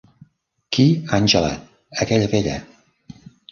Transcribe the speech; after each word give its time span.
Qui, 0.77 0.85
Angela, 1.19 1.53
aquella 2.07 2.33
vella. 2.35 2.59